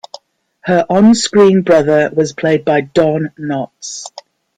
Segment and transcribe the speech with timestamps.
[0.61, 4.07] Her on-screen brother was played by Don Knotts.